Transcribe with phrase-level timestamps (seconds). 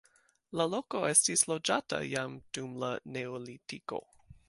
[0.59, 4.07] La loko estis loĝata jam dum la neolitiko.